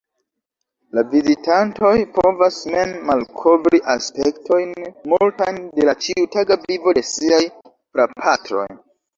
[0.97, 4.73] La vizitantoj povas mem malkovri aspektojn
[5.13, 7.45] multajn de la ĉiutaga vivo de siaj
[7.77, 8.69] prapatroj.